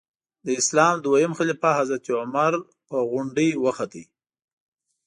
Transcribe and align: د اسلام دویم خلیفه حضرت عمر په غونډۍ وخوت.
د 0.45 0.47
اسلام 0.61 0.95
دویم 1.05 1.33
خلیفه 1.39 1.69
حضرت 1.79 2.03
عمر 2.19 2.53
په 2.87 2.97
غونډۍ 3.09 3.49
وخوت. 3.63 3.93